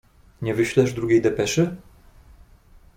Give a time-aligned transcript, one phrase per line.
[0.41, 1.75] "Nie wyślesz drugiej depeszy?"